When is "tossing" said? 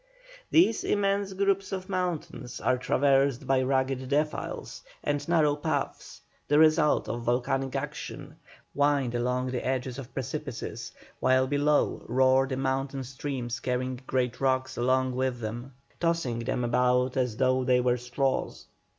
15.99-16.39